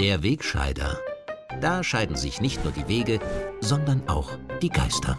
Der 0.00 0.22
Wegscheider. 0.22 0.98
Da 1.60 1.84
scheiden 1.84 2.16
sich 2.16 2.40
nicht 2.40 2.64
nur 2.64 2.72
die 2.72 2.88
Wege, 2.88 3.20
sondern 3.60 4.08
auch 4.08 4.30
die 4.62 4.70
Geister. 4.70 5.18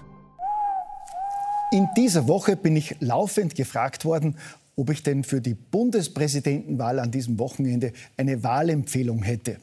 In 1.71 1.88
dieser 1.96 2.27
Woche 2.27 2.55
bin 2.55 2.75
ich 2.75 2.96
laufend 3.00 3.54
gefragt 3.54 4.05
worden, 4.05 4.39
ob 4.75 4.89
ich 4.89 5.04
denn 5.04 5.23
für 5.23 5.39
die 5.39 5.54
Bundespräsidentenwahl 5.54 6.97
an 6.97 7.11
diesem 7.11 7.38
Wochenende 7.38 7.93
eine 8.18 8.43
Wahlempfehlung 8.43 9.21
hätte. 9.21 9.57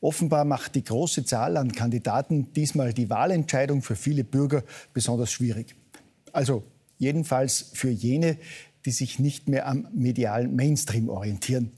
Offenbar 0.00 0.44
macht 0.44 0.76
die 0.76 0.84
große 0.84 1.24
Zahl 1.24 1.56
an 1.56 1.72
Kandidaten 1.72 2.52
diesmal 2.52 2.94
die 2.94 3.10
Wahlentscheidung 3.10 3.82
für 3.82 3.96
viele 3.96 4.22
Bürger 4.22 4.62
besonders 4.94 5.32
schwierig. 5.32 5.74
Also 6.32 6.62
jedenfalls 6.96 7.72
für 7.74 7.90
jene, 7.90 8.36
die 8.84 8.92
sich 8.92 9.18
nicht 9.18 9.48
mehr 9.48 9.66
am 9.66 9.88
medialen 9.92 10.54
Mainstream 10.54 11.08
orientieren. 11.08 11.72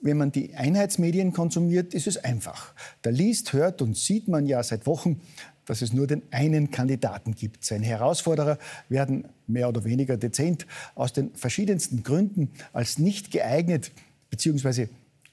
Wenn 0.00 0.16
man 0.16 0.30
die 0.30 0.54
Einheitsmedien 0.54 1.32
konsumiert, 1.32 1.92
ist 1.92 2.06
es 2.06 2.16
einfach. 2.18 2.72
Da 3.02 3.10
liest, 3.10 3.52
hört 3.52 3.82
und 3.82 3.96
sieht 3.96 4.28
man 4.28 4.46
ja 4.46 4.62
seit 4.62 4.86
Wochen, 4.86 5.20
dass 5.66 5.82
es 5.82 5.92
nur 5.92 6.06
den 6.06 6.22
einen 6.30 6.70
Kandidaten 6.70 7.34
gibt. 7.34 7.64
Seine 7.64 7.86
Herausforderer 7.86 8.58
werden 8.88 9.28
mehr 9.46 9.68
oder 9.68 9.84
weniger 9.84 10.16
dezent 10.16 10.66
aus 10.94 11.12
den 11.12 11.34
verschiedensten 11.34 12.02
Gründen 12.02 12.50
als 12.72 12.98
nicht 12.98 13.30
geeignet 13.30 13.90
bzw. 14.30 14.86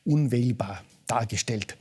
unwählbar 0.03 0.83
dargestellt. 1.07 1.77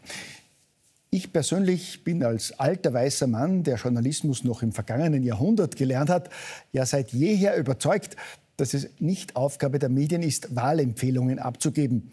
Ich 1.11 1.33
persönlich 1.33 2.05
bin 2.05 2.23
als 2.23 2.59
alter 2.59 2.93
weißer 2.93 3.27
Mann, 3.27 3.63
der 3.63 3.77
Journalismus 3.77 4.45
noch 4.45 4.63
im 4.63 4.73
vergangenen 4.73 5.23
Jahrhundert 5.23 5.77
gelernt 5.77 6.11
hat, 6.11 6.29
ja 6.73 6.85
seit 6.87 7.13
jeher 7.13 7.57
überzeugt, 7.57 8.17
dass 8.57 8.75
es 8.75 8.89
nicht 8.99 9.37
Aufgabe 9.37 9.79
der 9.79 9.89
Medien 9.89 10.23
ist, 10.23 10.55
Wahlempfehlungen 10.55 11.39
abzugeben. 11.39 12.11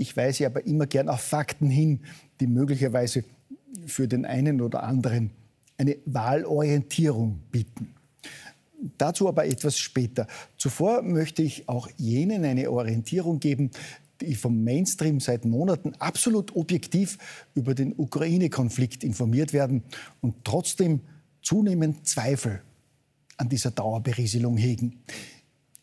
Ich 0.00 0.16
weise 0.16 0.46
aber 0.46 0.66
immer 0.66 0.86
gern 0.86 1.10
auf 1.10 1.20
Fakten 1.20 1.68
hin, 1.68 2.00
die 2.40 2.46
möglicherweise 2.46 3.22
für 3.84 4.08
den 4.08 4.24
einen 4.24 4.62
oder 4.62 4.82
anderen 4.82 5.30
eine 5.76 5.98
Wahlorientierung 6.06 7.40
bieten. 7.52 7.94
Dazu 8.96 9.28
aber 9.28 9.44
etwas 9.44 9.78
später. 9.78 10.26
Zuvor 10.56 11.02
möchte 11.02 11.42
ich 11.42 11.68
auch 11.68 11.86
jenen 11.98 12.46
eine 12.46 12.70
Orientierung 12.70 13.40
geben, 13.40 13.72
die 14.22 14.36
vom 14.36 14.64
Mainstream 14.64 15.20
seit 15.20 15.44
Monaten 15.44 15.92
absolut 15.98 16.56
objektiv 16.56 17.18
über 17.54 17.74
den 17.74 17.92
Ukraine-Konflikt 17.94 19.04
informiert 19.04 19.52
werden 19.52 19.82
und 20.22 20.46
trotzdem 20.46 21.00
zunehmend 21.42 22.06
Zweifel 22.08 22.62
an 23.36 23.50
dieser 23.50 23.70
Dauerberieselung 23.70 24.56
hegen. 24.56 25.02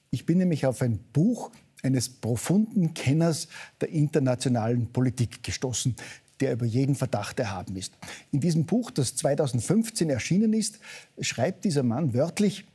Ich 0.10 0.26
bin 0.26 0.40
nämlich 0.40 0.66
auf 0.66 0.82
ein 0.82 0.98
Buch 1.14 1.52
eines 1.88 2.10
profunden 2.10 2.94
Kenners 2.94 3.48
der 3.82 3.90
internationalen 3.90 4.88
Politik 4.94 5.42
gestoßen, 5.42 5.96
der 6.40 6.54
über 6.54 6.66
jeden 6.66 6.96
Verdacht 6.96 7.40
erhaben 7.40 7.76
ist. 7.76 7.94
In 8.32 8.40
diesem 8.40 8.66
Buch, 8.66 8.92
das 8.92 9.16
2015 9.16 10.10
erschienen 10.10 10.54
ist, 10.54 10.80
schreibt 11.20 11.66
dieser 11.66 11.84
Mann 11.84 12.14
wörtlich, 12.14 12.66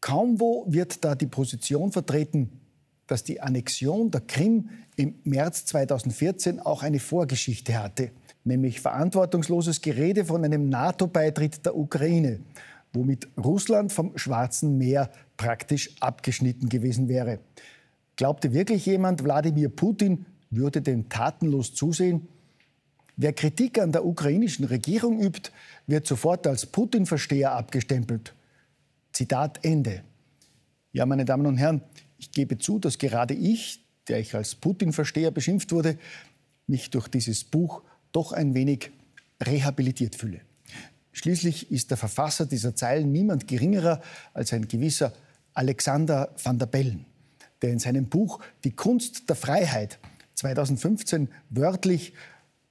kaum 0.00 0.40
wo 0.40 0.66
wird 0.68 1.04
da 1.04 1.14
die 1.14 1.26
Position 1.26 1.92
vertreten, 1.92 2.60
dass 3.06 3.24
die 3.24 3.40
Annexion 3.40 4.10
der 4.10 4.20
Krim 4.20 4.68
im 4.96 5.14
März 5.24 5.64
2014 5.66 6.60
auch 6.60 6.82
eine 6.82 6.98
Vorgeschichte 6.98 7.80
hatte, 7.80 8.10
nämlich 8.44 8.80
verantwortungsloses 8.80 9.80
Gerede 9.80 10.24
von 10.24 10.44
einem 10.44 10.68
NATO-Beitritt 10.68 11.64
der 11.64 11.76
Ukraine, 11.76 12.40
womit 12.92 13.28
Russland 13.36 13.92
vom 13.92 14.16
Schwarzen 14.18 14.78
Meer 14.78 15.10
praktisch 15.36 15.90
abgeschnitten 16.00 16.68
gewesen 16.68 17.08
wäre. 17.08 17.38
Glaubte 18.16 18.54
wirklich 18.54 18.86
jemand, 18.86 19.22
Wladimir 19.22 19.68
Putin 19.68 20.24
würde 20.50 20.80
dem 20.80 21.08
tatenlos 21.10 21.74
zusehen? 21.74 22.28
Wer 23.16 23.34
Kritik 23.34 23.78
an 23.78 23.92
der 23.92 24.04
ukrainischen 24.04 24.64
Regierung 24.64 25.20
übt, 25.20 25.50
wird 25.86 26.06
sofort 26.06 26.46
als 26.46 26.66
Putin-Versteher 26.66 27.52
abgestempelt. 27.52 28.34
Zitat 29.12 29.64
Ende. 29.64 30.02
Ja, 30.92 31.04
meine 31.06 31.26
Damen 31.26 31.46
und 31.46 31.58
Herren, 31.58 31.82
ich 32.18 32.32
gebe 32.32 32.58
zu, 32.58 32.78
dass 32.78 32.98
gerade 32.98 33.34
ich, 33.34 33.84
der 34.08 34.18
ich 34.18 34.34
als 34.34 34.54
Putin-Versteher 34.54 35.30
beschimpft 35.30 35.72
wurde, 35.72 35.98
mich 36.66 36.90
durch 36.90 37.08
dieses 37.08 37.44
Buch 37.44 37.82
doch 38.12 38.32
ein 38.32 38.54
wenig 38.54 38.90
rehabilitiert 39.42 40.14
fühle. 40.14 40.40
Schließlich 41.12 41.70
ist 41.70 41.90
der 41.90 41.96
Verfasser 41.96 42.46
dieser 42.46 42.74
Zeilen 42.74 43.12
niemand 43.12 43.46
geringerer 43.46 44.00
als 44.32 44.52
ein 44.52 44.68
gewisser 44.68 45.12
Alexander 45.54 46.34
van 46.42 46.58
der 46.58 46.66
Bellen 46.66 47.06
der 47.62 47.70
in 47.70 47.78
seinem 47.78 48.06
Buch 48.06 48.40
Die 48.64 48.72
Kunst 48.72 49.28
der 49.28 49.36
Freiheit 49.36 49.98
2015 50.34 51.28
wörtlich 51.50 52.12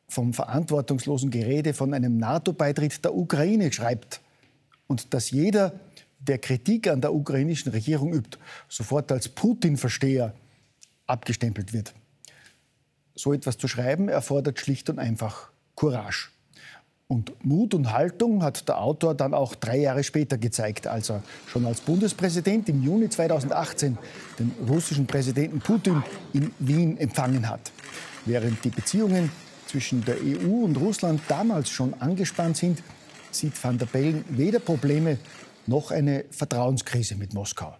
vom 0.08 0.34
verantwortungslosen 0.34 1.32
Gerede 1.32 1.74
von 1.74 1.94
einem 1.94 2.18
NATO-Beitritt 2.18 3.04
der 3.04 3.16
Ukraine 3.16 3.72
schreibt. 3.72 4.22
Und 4.88 5.14
dass 5.14 5.32
jeder, 5.32 5.80
der 6.20 6.38
Kritik 6.38 6.88
an 6.88 7.02
der 7.02 7.14
ukrainischen 7.14 7.72
Regierung 7.72 8.14
übt, 8.14 8.38
sofort 8.70 9.12
als 9.12 9.30
Putin-Versteher 9.30 10.34
abgestempelt 11.08 11.74
wird. 11.74 11.94
So 13.16 13.34
etwas 13.34 13.58
zu 13.58 13.68
schreiben 13.68 14.10
erfordert 14.10 14.60
schlicht 14.60 14.90
und 14.90 15.00
einfach 15.00 15.50
Courage. 15.76 16.30
Und 17.08 17.34
Mut 17.46 17.76
und 17.76 17.94
Haltung 17.94 18.42
hat 18.42 18.68
der 18.68 18.82
Autor 18.82 19.14
dann 19.14 19.36
auch 19.36 19.54
drei 19.54 19.78
Jahre 19.78 20.04
später 20.04 20.40
gezeigt, 20.40 20.88
als 20.88 21.12
er 21.12 21.22
schon 21.48 21.66
als 21.68 21.82
Bundespräsident 21.82 22.68
im 22.68 22.84
Juni 22.84 23.10
2018 23.10 23.98
den 24.40 24.52
russischen 24.68 25.06
Präsidenten 25.06 25.60
Putin 25.60 26.02
in 26.34 26.52
Wien 26.58 26.98
empfangen 26.98 27.48
hat. 27.48 27.72
Während 28.26 28.64
die 28.66 28.70
Beziehungen 28.70 29.30
zwischen 29.68 30.04
der 30.04 30.16
EU 30.16 30.64
und 30.64 30.78
Russland 30.78 31.22
damals 31.28 31.70
schon 31.70 31.94
angespannt 31.94 32.58
sind, 32.58 32.82
sieht 33.30 33.64
van 33.64 33.78
der 33.78 33.86
Bellen 33.86 34.26
weder 34.30 34.60
Probleme 34.60 35.20
noch 35.68 35.92
eine 35.92 36.26
Vertrauenskrise 36.32 37.16
mit 37.16 37.36
Moskau. 37.36 37.76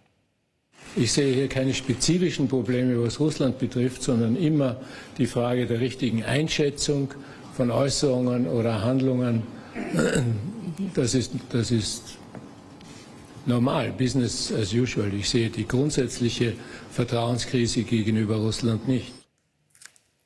Ich 0.94 1.10
sehe 1.10 1.34
hier 1.34 1.48
keine 1.48 1.74
spezifischen 1.74 2.46
Probleme, 2.46 3.02
was 3.02 3.18
Russland 3.18 3.58
betrifft, 3.58 4.04
sondern 4.04 4.36
immer 4.36 4.80
die 5.18 5.26
Frage 5.26 5.66
der 5.66 5.80
richtigen 5.80 6.22
Einschätzung 6.22 7.12
von 7.56 7.70
Äußerungen 7.70 8.46
oder 8.46 8.82
Handlungen, 8.82 9.42
das 10.94 11.14
ist, 11.14 11.32
das 11.50 11.70
ist 11.70 12.18
normal, 13.46 13.92
Business 13.92 14.52
as 14.52 14.74
usual. 14.74 15.12
Ich 15.14 15.30
sehe 15.30 15.48
die 15.48 15.66
grundsätzliche 15.66 16.52
Vertrauenskrise 16.90 17.84
gegenüber 17.84 18.36
Russland 18.36 18.86
nicht. 18.86 19.12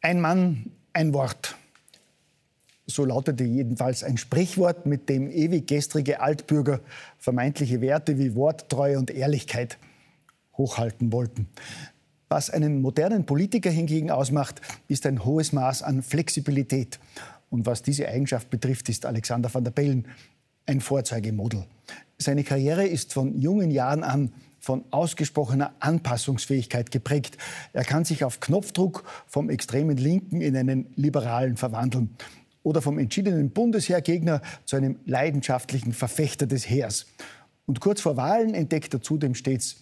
Ein 0.01 0.21
Mann, 0.21 0.73
ein 0.93 1.15
Wort. 1.15 1.55
So 2.87 3.05
lautete 3.05 3.45
jedenfalls 3.45 4.03
ein 4.03 4.17
Sprichwort, 4.17 4.87
mit 4.87 5.09
dem 5.09 5.31
ewig 5.31 5.69
gestrige 5.69 6.21
Altbürger 6.21 6.81
vermeintliche 7.19 7.81
Werte 7.81 8.19
wie 8.19 8.35
Worttreue 8.35 8.99
und 8.99 9.13
Ehrlichkeit 9.13 9.79
hochhalten 10.57 11.13
wollten. 11.13 11.47
Was 12.33 12.49
einen 12.49 12.81
modernen 12.81 13.27
Politiker 13.27 13.71
hingegen 13.71 14.13
ausmacht, 14.13 14.61
ist 14.87 15.05
ein 15.05 15.25
hohes 15.25 15.53
Maß 15.53 15.83
an 15.83 16.01
Flexibilität. 16.01 17.01
Und 17.51 17.67
was 17.67 17.83
diese 17.83 18.07
Eigenschaft 18.07 18.51
betrifft, 18.51 18.89
ist 18.89 19.05
Alexander 19.05 19.53
van 19.53 19.65
der 19.65 19.73
Bellen 19.73 20.07
ein 20.65 20.81
Vorzeigemodel. 20.81 21.65
Seine 22.19 22.45
Karriere 22.45 22.87
ist 22.87 23.13
von 23.13 23.37
jungen 23.41 23.73
Jahren 23.73 24.05
an 24.05 24.33
von 24.61 24.85
ausgesprochener 24.93 25.75
Anpassungsfähigkeit 25.81 26.93
geprägt. 26.93 27.37
Er 27.73 27.83
kann 27.83 28.05
sich 28.05 28.23
auf 28.23 28.39
Knopfdruck 28.39 29.03
vom 29.27 29.51
extremen 29.51 29.97
Linken 29.97 30.41
in 30.41 30.57
einen 30.57 30.87
Liberalen 30.95 31.57
verwandeln 31.57 32.11
oder 32.63 32.81
vom 32.81 33.01
entschiedenen 33.01 33.51
Bundesheergegner 33.51 34.41
zu 34.67 34.77
einem 34.77 35.01
leidenschaftlichen 35.05 35.93
Verfechter 35.93 36.47
des 36.47 36.71
Heers. 36.71 37.07
Und 37.67 37.81
kurz 37.81 38.01
vor 38.01 38.17
Wahlen 38.17 38.55
entdeckt 38.55 38.95
er 38.95 39.03
zudem 39.03 39.35
stets 39.35 39.79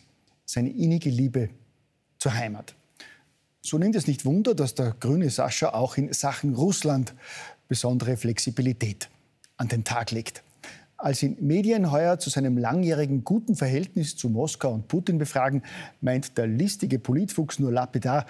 seine 0.46 0.70
innige 0.70 1.10
Liebe 1.10 1.50
zur 2.18 2.34
Heimat. 2.34 2.74
So 3.60 3.78
nimmt 3.78 3.96
es 3.96 4.06
nicht 4.06 4.24
Wunder, 4.24 4.54
dass 4.54 4.74
der 4.74 4.94
grüne 4.98 5.30
Sascha 5.30 5.70
auch 5.70 5.96
in 5.96 6.12
Sachen 6.12 6.54
Russland 6.54 7.14
besondere 7.68 8.16
Flexibilität 8.16 9.08
an 9.56 9.68
den 9.68 9.84
Tag 9.84 10.10
legt. 10.10 10.42
Als 10.96 11.22
ihn 11.22 11.36
Medien 11.40 11.92
heuer 11.92 12.18
zu 12.18 12.28
seinem 12.28 12.58
langjährigen 12.58 13.22
guten 13.22 13.54
Verhältnis 13.54 14.16
zu 14.16 14.28
Moskau 14.28 14.72
und 14.72 14.88
Putin 14.88 15.18
befragen, 15.18 15.62
meint 16.00 16.36
der 16.38 16.48
listige 16.48 16.98
Politfuchs 16.98 17.58
nur 17.58 17.70
lapidar, 17.70 18.26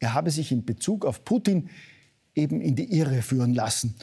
er 0.00 0.14
habe 0.14 0.30
sich 0.30 0.50
in 0.50 0.64
Bezug 0.64 1.04
auf 1.04 1.24
Putin 1.24 1.70
eben 2.34 2.60
in 2.60 2.76
die 2.76 2.92
Irre 2.92 3.22
führen 3.22 3.54
lassen, 3.54 3.94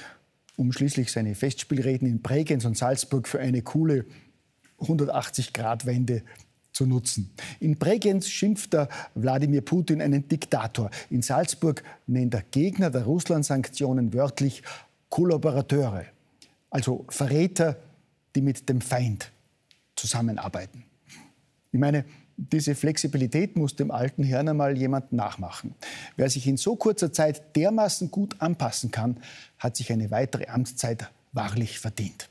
um 0.55 0.71
schließlich 0.71 1.11
seine 1.11 1.35
Festspielreden 1.35 2.07
in 2.07 2.21
Bregenz 2.21 2.65
und 2.65 2.77
Salzburg 2.77 3.27
für 3.27 3.39
eine 3.39 3.61
coole 3.61 4.05
180-Grad-Wende 4.79 6.23
zu 6.75 6.85
nutzen. 6.85 7.31
In 7.61 7.77
Bregenz 7.77 8.27
schimpft 8.27 8.73
der 8.73 8.89
Wladimir 9.15 9.61
Putin 9.61 10.01
einen 10.01 10.27
Diktator. 10.27 10.91
In 11.09 11.21
Salzburg 11.21 11.81
nennt 12.05 12.33
er 12.33 12.43
Gegner 12.51 12.91
der 12.91 13.05
Russland-Sanktionen 13.05 14.13
wörtlich 14.13 14.61
Kollaborateure, 15.09 16.05
also 16.69 17.05
Verräter, 17.07 17.77
die 18.35 18.41
mit 18.41 18.67
dem 18.67 18.81
Feind 18.81 19.31
zusammenarbeiten. 19.95 20.83
Ich 21.71 21.79
meine, 21.79 22.03
Diese 22.37 22.75
Flexibilität 22.75 23.55
muss 23.55 23.77
dem 23.77 23.91
alten 23.91 24.23
Herrn 24.23 24.49
einmal 24.49 24.77
jemand 24.77 25.13
nachmachen. 25.13 25.73
Wer 26.17 26.29
sich 26.29 26.45
in 26.47 26.57
so 26.57 26.75
kurzer 26.75 27.13
Zeit 27.13 27.55
dermaßen 27.55 28.11
gut 28.11 28.41
anpassen 28.41 28.91
kann, 28.91 29.17
hat 29.57 29.77
sich 29.77 29.91
eine 29.91 30.11
weitere 30.11 30.47
Amtszeit 30.47 31.09
wahrlich 31.31 31.79
verdient. 31.79 32.29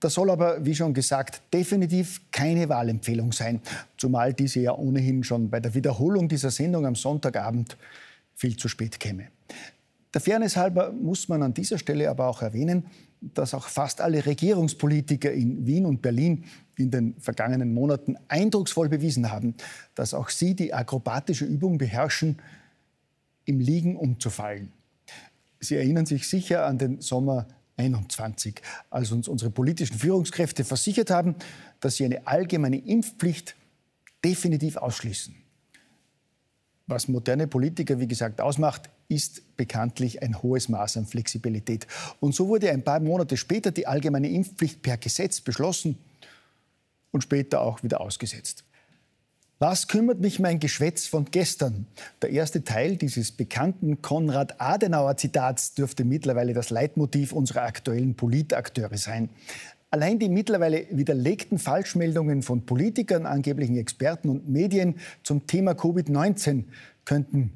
Das 0.00 0.14
soll 0.14 0.30
aber, 0.30 0.64
wie 0.64 0.74
schon 0.74 0.94
gesagt, 0.94 1.42
definitiv 1.52 2.20
keine 2.30 2.68
Wahlempfehlung 2.68 3.32
sein, 3.32 3.60
zumal 3.96 4.32
diese 4.32 4.60
ja 4.60 4.72
ohnehin 4.76 5.24
schon 5.24 5.50
bei 5.50 5.58
der 5.58 5.74
Wiederholung 5.74 6.28
dieser 6.28 6.50
Sendung 6.50 6.86
am 6.86 6.94
Sonntagabend 6.94 7.76
viel 8.34 8.56
zu 8.56 8.68
spät 8.68 9.00
käme. 9.00 9.28
Der 10.14 10.20
Fairness 10.20 10.56
halber 10.56 10.92
muss 10.92 11.28
man 11.28 11.42
an 11.42 11.52
dieser 11.52 11.78
Stelle 11.78 12.08
aber 12.08 12.28
auch 12.28 12.42
erwähnen, 12.42 12.84
dass 13.20 13.52
auch 13.54 13.66
fast 13.66 14.00
alle 14.00 14.24
Regierungspolitiker 14.24 15.32
in 15.32 15.66
Wien 15.66 15.84
und 15.84 16.00
Berlin 16.00 16.44
in 16.76 16.90
den 16.90 17.14
vergangenen 17.18 17.74
Monaten 17.74 18.16
eindrucksvoll 18.28 18.88
bewiesen 18.88 19.30
haben, 19.30 19.54
dass 19.96 20.14
auch 20.14 20.28
sie 20.28 20.54
die 20.54 20.72
akrobatische 20.72 21.44
Übung 21.44 21.78
beherrschen, 21.78 22.38
im 23.44 23.60
Liegen 23.60 23.96
umzufallen. 23.96 24.72
Sie 25.58 25.74
erinnern 25.74 26.06
sich 26.06 26.28
sicher 26.28 26.66
an 26.66 26.78
den 26.78 27.00
Sommer 27.00 27.46
21, 27.78 28.60
als 28.90 29.12
uns 29.12 29.28
unsere 29.28 29.50
politischen 29.50 29.98
Führungskräfte 29.98 30.64
versichert 30.64 31.10
haben, 31.10 31.36
dass 31.80 31.96
sie 31.96 32.04
eine 32.04 32.26
allgemeine 32.26 32.78
Impfpflicht 32.78 33.54
definitiv 34.24 34.76
ausschließen. 34.76 35.34
Was 36.86 37.06
moderne 37.06 37.46
Politiker, 37.46 38.00
wie 38.00 38.08
gesagt, 38.08 38.40
ausmacht, 38.40 38.88
ist 39.08 39.56
bekanntlich 39.56 40.22
ein 40.22 40.42
hohes 40.42 40.68
Maß 40.68 40.96
an 40.96 41.06
Flexibilität. 41.06 41.86
Und 42.20 42.34
so 42.34 42.48
wurde 42.48 42.70
ein 42.70 42.82
paar 42.82 43.00
Monate 43.00 43.36
später 43.36 43.70
die 43.70 43.86
allgemeine 43.86 44.28
Impfpflicht 44.28 44.82
per 44.82 44.96
Gesetz 44.96 45.40
beschlossen 45.40 45.98
und 47.10 47.22
später 47.22 47.60
auch 47.60 47.82
wieder 47.82 48.00
ausgesetzt. 48.00 48.64
Was 49.60 49.88
kümmert 49.88 50.20
mich 50.20 50.38
mein 50.38 50.60
Geschwätz 50.60 51.08
von 51.08 51.24
gestern? 51.32 51.86
Der 52.22 52.30
erste 52.30 52.62
Teil 52.62 52.96
dieses 52.96 53.32
bekannten 53.32 54.00
Konrad-Adenauer-Zitats 54.02 55.74
dürfte 55.74 56.04
mittlerweile 56.04 56.52
das 56.52 56.70
Leitmotiv 56.70 57.32
unserer 57.32 57.62
aktuellen 57.62 58.14
Politakteure 58.14 58.96
sein. 58.96 59.30
Allein 59.90 60.20
die 60.20 60.28
mittlerweile 60.28 60.86
widerlegten 60.92 61.58
Falschmeldungen 61.58 62.42
von 62.42 62.66
Politikern, 62.66 63.26
angeblichen 63.26 63.76
Experten 63.76 64.28
und 64.28 64.48
Medien 64.48 65.00
zum 65.24 65.48
Thema 65.48 65.72
Covid-19 65.72 66.64
könnten 67.04 67.50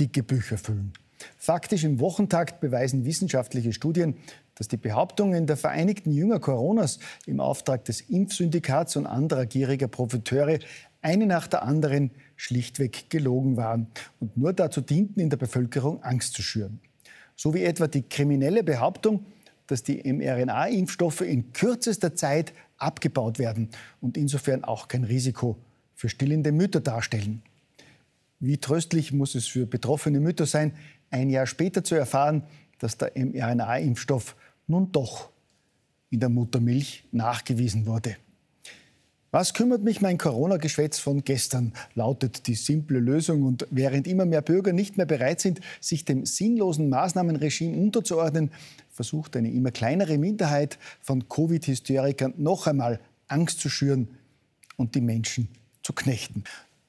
dicke 0.00 0.22
Bücher 0.22 0.56
füllen. 0.56 0.94
Faktisch 1.36 1.84
im 1.84 2.00
Wochentakt 2.00 2.60
beweisen 2.60 3.04
wissenschaftliche 3.04 3.74
Studien, 3.74 4.16
dass 4.54 4.68
die 4.68 4.76
Behauptungen 4.76 5.46
der 5.46 5.56
Vereinigten 5.56 6.12
Jünger 6.12 6.40
Coronas 6.40 6.98
im 7.26 7.40
Auftrag 7.40 7.84
des 7.84 8.00
Impfsyndikats 8.00 8.96
und 8.96 9.06
anderer 9.06 9.46
gieriger 9.46 9.88
Profiteure 9.88 10.58
eine 11.02 11.26
nach 11.26 11.46
der 11.46 11.62
anderen 11.62 12.12
schlichtweg 12.36 13.10
gelogen 13.10 13.56
waren 13.56 13.88
und 14.20 14.36
nur 14.36 14.52
dazu 14.52 14.80
dienten, 14.80 15.20
in 15.20 15.30
der 15.30 15.36
Bevölkerung 15.36 16.02
Angst 16.02 16.34
zu 16.34 16.42
schüren. 16.42 16.80
So 17.36 17.54
wie 17.54 17.64
etwa 17.64 17.88
die 17.88 18.02
kriminelle 18.02 18.62
Behauptung, 18.62 19.26
dass 19.66 19.82
die 19.82 20.02
mRNA-Impfstoffe 20.02 21.22
in 21.22 21.52
kürzester 21.52 22.14
Zeit 22.14 22.52
abgebaut 22.78 23.38
werden 23.38 23.68
und 24.00 24.16
insofern 24.16 24.64
auch 24.64 24.88
kein 24.88 25.04
Risiko 25.04 25.56
für 25.94 26.08
stillende 26.08 26.52
Mütter 26.52 26.80
darstellen. 26.80 27.42
Wie 28.40 28.58
tröstlich 28.58 29.12
muss 29.12 29.34
es 29.34 29.46
für 29.46 29.66
betroffene 29.66 30.20
Mütter 30.20 30.46
sein, 30.46 30.74
ein 31.10 31.30
Jahr 31.30 31.46
später 31.46 31.84
zu 31.84 31.94
erfahren, 31.94 32.44
dass 32.78 32.98
der 32.98 33.12
mRNA-Impfstoff 33.16 34.34
nun 34.66 34.90
doch 34.90 35.30
in 36.10 36.20
der 36.20 36.28
Muttermilch 36.28 37.04
nachgewiesen 37.12 37.86
wurde. 37.86 38.16
Was 39.34 39.54
kümmert 39.54 39.82
mich 39.82 40.02
mein 40.02 40.18
Corona-Geschwätz 40.18 40.98
von 40.98 41.24
gestern, 41.24 41.72
lautet 41.94 42.46
die 42.48 42.54
simple 42.54 42.98
Lösung. 42.98 43.44
Und 43.44 43.66
während 43.70 44.06
immer 44.06 44.26
mehr 44.26 44.42
Bürger 44.42 44.74
nicht 44.74 44.98
mehr 44.98 45.06
bereit 45.06 45.40
sind, 45.40 45.62
sich 45.80 46.04
dem 46.04 46.26
sinnlosen 46.26 46.90
Maßnahmenregime 46.90 47.74
unterzuordnen, 47.78 48.50
versucht 48.90 49.34
eine 49.34 49.50
immer 49.50 49.70
kleinere 49.70 50.18
Minderheit 50.18 50.78
von 51.00 51.30
Covid-Hysterikern 51.30 52.34
noch 52.36 52.66
einmal 52.66 53.00
Angst 53.26 53.60
zu 53.60 53.70
schüren 53.70 54.08
und 54.76 54.94
die 54.94 55.00
Menschen 55.00 55.48
zu 55.82 55.94
knechten. 55.94 56.44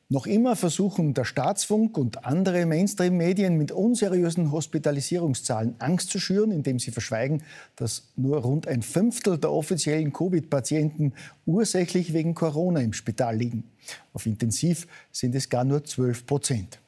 Noch 0.10 0.28
immer 0.28 0.56
versuchen 0.56 1.14
der 1.14 1.24
Staatsfunk 1.24 1.98
und 1.98 2.26
andere 2.26 2.66
Mainstream-Medien 2.66 3.58
mit 3.58 3.72
unseriösen 3.72 4.52
Hospitalisierungszahlen 4.52 5.76
Angst 5.80 6.10
zu 6.10 6.20
schüren, 6.20 6.52
indem 6.52 6.78
sie 6.78 6.92
verschweigen, 6.92 7.42
dass 7.78 8.10
nur 8.16 8.38
rund 8.40 8.68
ein 8.68 8.82
Fünftel 8.82 9.38
der 9.38 9.52
offiziellen 9.52 10.12
Covid-Patienten 10.12 11.14
ursächlich 11.46 12.14
wegen 12.14 12.36
Corona 12.36 12.82
im 12.82 12.94
Spital 12.94 13.38
liegen. 13.38 13.64
Auf 14.14 14.26
Intensiv 14.26 14.88
sind 15.12 15.36
es 15.36 15.50
gar 15.50 15.64
nur 15.64 15.84
12 15.84 16.26
Prozent. 16.26 16.80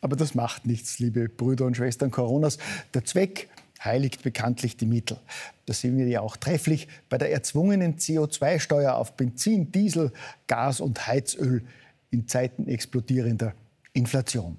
Aber 0.00 0.16
das 0.16 0.34
macht 0.34 0.66
nichts, 0.66 0.98
liebe 0.98 1.28
Brüder 1.28 1.66
und 1.66 1.76
Schwestern 1.76 2.10
Coronas. 2.10 2.58
Der 2.94 3.04
Zweck 3.04 3.48
heiligt 3.84 4.22
bekanntlich 4.22 4.76
die 4.76 4.86
Mittel. 4.86 5.18
Das 5.66 5.80
sehen 5.80 5.98
wir 5.98 6.06
ja 6.06 6.20
auch 6.20 6.36
trefflich 6.36 6.88
bei 7.08 7.18
der 7.18 7.32
erzwungenen 7.32 7.96
CO2-Steuer 7.96 8.94
auf 8.94 9.16
Benzin, 9.16 9.72
Diesel, 9.72 10.12
Gas 10.46 10.80
und 10.80 11.06
Heizöl 11.06 11.62
in 12.10 12.28
Zeiten 12.28 12.66
explodierender 12.68 13.54
Inflation. 13.92 14.58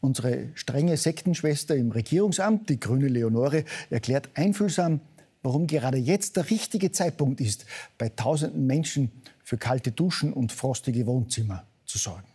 Unsere 0.00 0.48
strenge 0.54 0.96
Sektenschwester 0.96 1.74
im 1.74 1.90
Regierungsamt, 1.90 2.68
die 2.68 2.78
grüne 2.78 3.08
Leonore, 3.08 3.64
erklärt 3.90 4.30
einfühlsam, 4.34 5.00
warum 5.42 5.66
gerade 5.66 5.98
jetzt 5.98 6.36
der 6.36 6.50
richtige 6.50 6.92
Zeitpunkt 6.92 7.40
ist, 7.40 7.66
bei 7.96 8.08
tausenden 8.08 8.66
Menschen 8.66 9.10
für 9.42 9.56
kalte 9.56 9.90
Duschen 9.90 10.32
und 10.32 10.52
frostige 10.52 11.06
Wohnzimmer 11.06 11.64
zu 11.84 11.98
sorgen. 11.98 12.28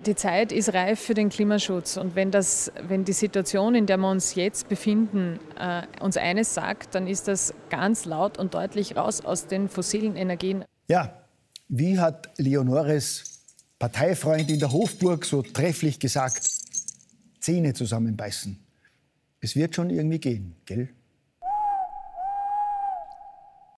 Die 0.00 0.16
Zeit 0.16 0.50
ist 0.50 0.74
reif 0.74 1.00
für 1.00 1.14
den 1.14 1.28
Klimaschutz. 1.28 1.96
Und 1.96 2.14
wenn, 2.14 2.30
das, 2.30 2.72
wenn 2.88 3.04
die 3.04 3.12
Situation, 3.12 3.74
in 3.74 3.86
der 3.86 3.96
wir 3.96 4.10
uns 4.10 4.34
jetzt 4.34 4.68
befinden, 4.68 5.38
äh, 5.58 5.82
uns 6.00 6.16
eines 6.16 6.52
sagt, 6.52 6.94
dann 6.94 7.06
ist 7.06 7.28
das 7.28 7.54
ganz 7.70 8.04
laut 8.04 8.38
und 8.38 8.54
deutlich 8.54 8.96
raus 8.96 9.24
aus 9.24 9.46
den 9.46 9.68
fossilen 9.68 10.16
Energien. 10.16 10.64
Ja, 10.88 11.24
wie 11.68 11.98
hat 11.98 12.30
Leonores 12.38 13.33
Parteifreund 13.84 14.50
in 14.50 14.58
der 14.58 14.72
Hofburg 14.72 15.26
so 15.26 15.42
trefflich 15.42 15.98
gesagt, 15.98 16.48
Zähne 17.38 17.74
zusammenbeißen. 17.74 18.58
Es 19.40 19.56
wird 19.56 19.74
schon 19.74 19.90
irgendwie 19.90 20.18
gehen, 20.18 20.56
gell? 20.64 20.88